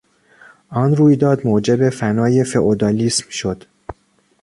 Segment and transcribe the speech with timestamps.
[0.69, 3.63] آن رویداد موجب فنای فئودالیسم شد.